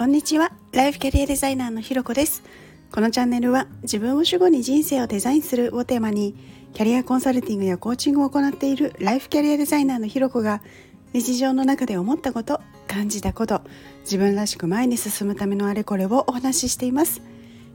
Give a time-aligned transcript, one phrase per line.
[0.00, 0.50] こんにちは。
[0.72, 2.42] ライフキャリアデザイナーのひろこです。
[2.90, 6.34] このチャンネルは自分を主語に人生をデザインするをテーマに
[6.72, 10.62] キャリアコンサルティングやコーチングを行っているライフキャリアデザイナーのひろこが
[11.12, 13.60] 日常の中で思ったこと感じたこと
[14.00, 17.20] 自分らしく前に進むためのあれこれをお話ししています。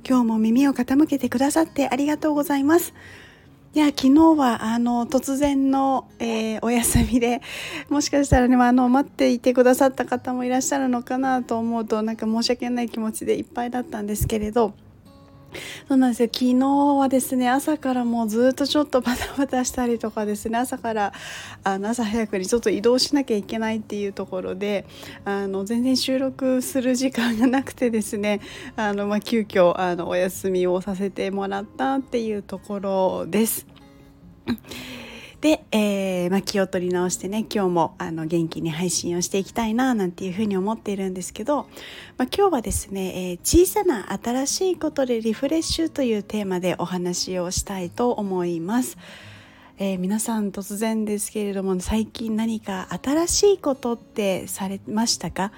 [0.03, 2.95] 今日も耳を傾けてくださってありがとうございます。
[3.75, 7.41] いや昨日はあの突然の、えー、お休みで
[7.89, 14.73] もしかしたらねあの待っていてくださった方もいらっしゃるのかなと思うとなんか申し訳ない気持ちでいっぱいだったんですけれど
[15.87, 21.13] そうなんですよ昨日はですね朝からもうずっとちょっとバタバタしたりとかですね朝から
[21.63, 24.85] あの朝早くにちょっと移動しなきゃいけないっていうところで
[25.25, 28.41] あの全然収録する時間がなくてですね
[28.75, 33.65] あの、まあ、急遽あのお休みをさせてもらったっていうところです。
[35.45, 41.67] で、えー、まあ、気を取り直してね今日もあの元気に配信をしていきたいななんていうふうに思っているんですけど、
[42.17, 48.97] まあ、今日はですね、えー、小さな新しいことでリフレッシュというテーマでお話をしたいと思います。
[49.77, 55.51] えー、皆さん突然ですけれども最近何か新しいことってされましたか？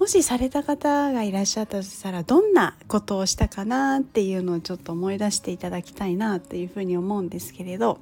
[0.00, 8.00] もしされた方がいらっしゃったとしたらどんなことをしたかなっていうのをちょっと思い出していただきたいなっていうふうに思うんですけれど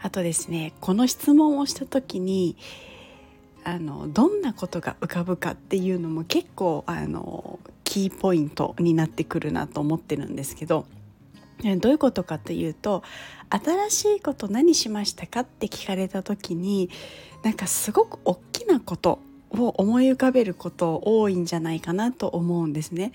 [0.00, 2.56] あとですねこの質問をした時に
[3.64, 10.86] あのどんなことが浮かぶかっていうのも結構あのキーポイントになってくるなと思ってるんですけど
[11.78, 13.04] どういうことかというと
[13.50, 16.90] 新しいこと何しましたかって聞かれた時に
[17.44, 19.20] なんかすごく大きなこと
[19.58, 23.12] を思い浮かべること多いんじゃないかなと思うんですね。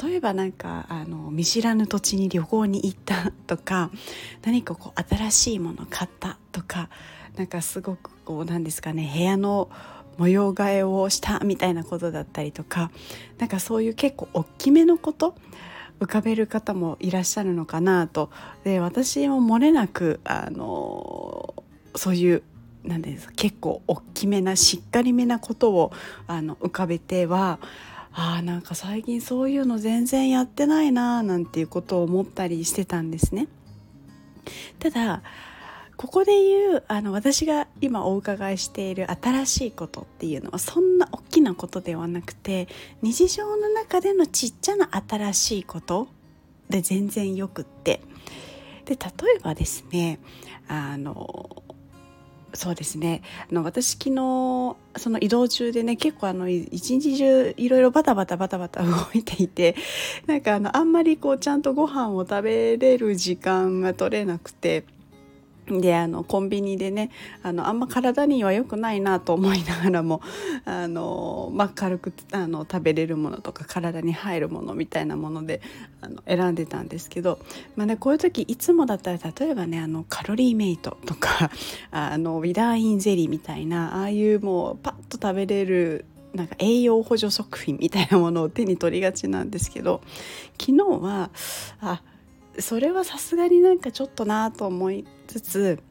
[0.00, 3.90] 例えばなんかあの見知らぬ土地に旅行に行ったとか
[4.44, 6.88] 何かこう新しいものを買ったとか
[7.36, 9.68] なんかすごくこうなんですかね部屋の
[10.16, 12.90] 模様替えをしたみたいなことだったりとか
[13.38, 15.34] なんかそういう結構大きめのこと
[16.00, 18.30] 浮かべる方もいらっしゃるのかなと
[18.64, 21.54] で私も漏れなくあの
[21.94, 22.42] そういう
[22.86, 25.92] なんです結構大きめなしっかりめなことを
[26.26, 27.58] あの浮かべては
[28.12, 33.46] あなんか最近そういうの全然やってないななんていうことを思ったりしてたんですね。
[34.78, 35.22] ただ
[35.96, 42.68] ここで言うあの私が今お伺いしている新しいことっていうのはそんな大きなことではなくて
[43.02, 46.08] 日常の中でのちっちゃな新しいこと
[46.68, 48.02] で全然よくって
[48.84, 48.96] で例
[49.36, 50.20] えばですね
[50.68, 51.62] あの
[52.56, 59.76] そうですねあの私昨日その移動中でね結構あの一日中いろいろバタバタバタバタ動いていて
[60.26, 64.84] なんかあのあんまりこうちゃんとご飯を食べれる時間が取れなくて。
[65.68, 67.10] であのコンビニでね
[67.42, 70.20] あのあんま体には良くないなと思いながらも
[70.64, 75.60] あの、まあ、軽くあの食べれるものとか体に入るものみたいなもので
[76.00, 77.40] あの選んでたんですけど、
[77.74, 81.50] まあね、こういう時いつもだったら例えばねあのカロリーメイトとか
[81.90, 90.02] あのウィダーインゼリーみたいなああいうもうパッと食べれるなんか栄養補助食品みたいなものを手に取りがちなんですけど
[90.60, 91.30] 昨日は
[91.80, 92.02] あ
[92.58, 95.82] それはさすがになんかちょっとなと思いつつ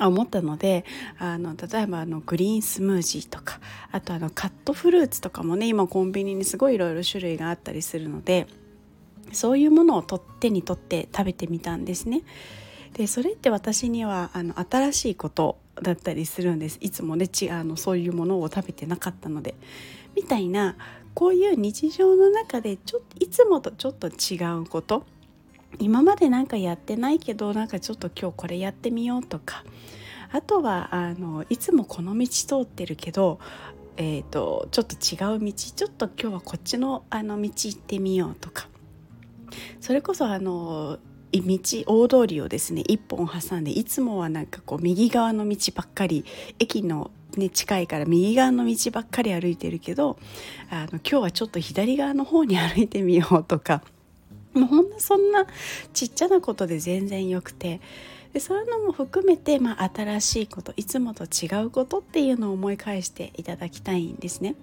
[0.00, 0.84] 思ったので
[1.18, 3.60] あの例えばあのグリーンスムージーとか
[3.90, 8.46] あとあのカットフルーツとかもね今コンビニにすごいいろいろ種類があったりするので
[9.32, 12.22] そういうものを取手に取って食べてみたんですね。
[12.94, 19.54] でそれって私にはあの新しいことだったりするんですいつもねちあのそういうものを食べてなかったので
[20.16, 20.76] みたいな
[21.14, 25.04] こういう日常の中でちょいつもとちょっと違うこと
[25.78, 29.64] 今までなんかやってないけどなんかちょっと今日これやってみようとか。
[30.30, 33.38] あとはあのいつもこの道通ってるけど、
[33.96, 35.52] えーと、ちょっと違う道。
[35.52, 38.68] ちょっと今日はこっちのあの道行ってみようとか。
[39.80, 40.98] それこそあの
[41.32, 46.24] 道大通りをですね一本挟んでいつもはなんかこう右側の道ばっかり
[46.58, 50.18] 駅のね、近いから右側の道ばっかり歩いてるけど
[50.70, 53.82] あの今日はちょっと左側の方に歩いてみようとか。
[54.58, 55.46] もうほんのそんな
[55.92, 57.80] ちっちゃなことで全然よくて
[58.32, 64.54] でそういうのも含めて、まあ、新しいこといつもと違うことっていうのを思い返していただきたいんですね。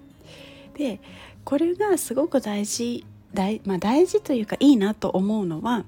[0.74, 1.00] で
[1.44, 5.84] これがすごく大事大,、まあ、大事というかいいなと思うのは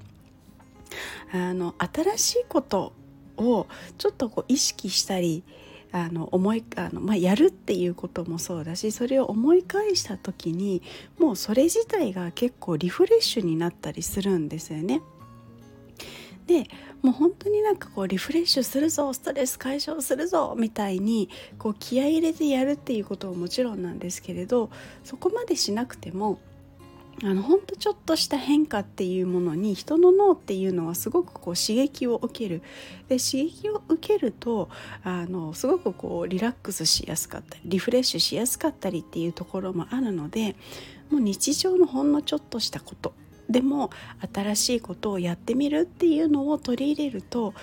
[1.32, 2.92] あの新しいこと
[3.36, 3.66] を
[3.98, 5.42] ちょっとこう意識したり
[5.92, 10.82] あの思いあの、まあ、やるっていうこともそうだしそれを思い返した時に
[11.18, 15.00] もうそれ自体が結構リフレッシュになったりするんですよね。
[16.46, 16.66] で
[17.02, 24.70] もう本当になんかこうリフレッシュするぞストレス解消するぞみたいにこう気合い入れてやるっていうことももちろんなんですけれど
[25.04, 26.40] そこまでしなくても
[27.24, 32.62] あのほんとちょっとした変化っていうものに人の脳っていうのはすごくこう刺激を受ける。
[33.08, 34.68] で刺激を受けると
[35.02, 40.54] あのすごくこうリラックスしやすかったりリフレッシュしやすかったりっていうところもあるので
[41.10, 43.14] もう日常のほんのちょっとしたこと
[43.48, 43.90] でも
[44.34, 47.54] 新しいことをやってみるっていうのを取り入れると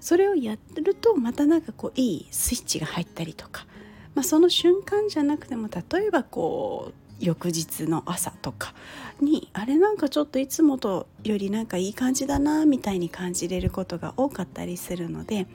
[0.00, 3.66] それをやるとまたなんかこういいスイッチが入ったりとか、
[4.14, 8.74] まあ、その瞬間じゃなくても例えばこう翌日の朝とか
[9.20, 15.46] にあれなんかちょっといつもとよりなんかいい感じだなみたいに感じれることが多かったりするので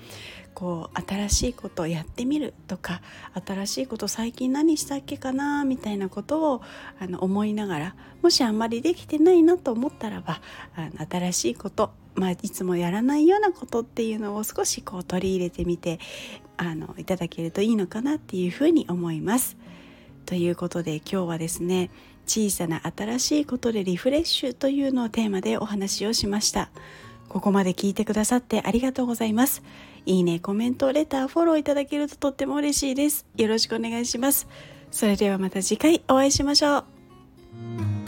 [0.54, 3.02] こう新しいことをやってみるとか
[3.46, 6.62] 新しいこと最近何したっけかなみたいなことを
[7.00, 10.42] あの思いながらもしあんまりできてないなと思ったらば
[10.76, 16.00] あの新しいことまあ、いつもやらないようなことっていうのを少しこう取り入れてみて
[16.58, 19.56] あのいただけるといいのかなっていうふうに思います。
[20.30, 21.90] ということで今日はですね
[22.28, 26.70] 小さな新しいことでリフレッシュというのをテーマでお話をしました。
[27.30, 29.64] ここまで聞いてくださってありがとうございます。
[30.06, 33.26] いいねコメントレターフォローいただけるととっても嬉しいです。
[33.38, 34.48] よろしくお願いします。
[34.92, 37.99] それではまた次回お会いしましょう。